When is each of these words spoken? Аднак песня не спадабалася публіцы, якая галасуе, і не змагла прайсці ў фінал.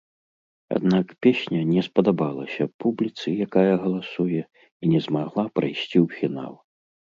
Аднак 0.75 1.11
песня 1.25 1.59
не 1.73 1.83
спадабалася 1.87 2.63
публіцы, 2.85 3.27
якая 3.47 3.73
галасуе, 3.85 4.41
і 4.43 4.85
не 4.97 5.05
змагла 5.07 5.47
прайсці 5.61 5.97
ў 6.05 6.05
фінал. 6.19 6.53